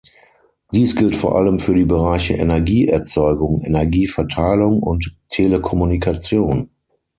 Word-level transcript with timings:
Dies 0.73 0.95
gilt 0.95 1.15
vor 1.15 1.35
allem 1.35 1.59
für 1.59 1.75
die 1.75 1.85
Bereiche 1.85 2.33
Energieerzeugung, 2.33 3.61
Energieverteilung 3.63 4.81
und 4.81 5.15
Telekommunikation. 5.29 6.71